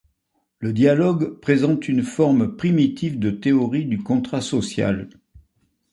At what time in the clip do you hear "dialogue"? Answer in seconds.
0.73-1.39